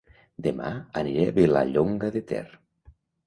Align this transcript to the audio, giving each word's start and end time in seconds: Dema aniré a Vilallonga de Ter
Dema 0.45 0.69
aniré 1.01 1.27
a 1.31 1.35
Vilallonga 1.37 2.11
de 2.17 2.25
Ter 2.31 2.43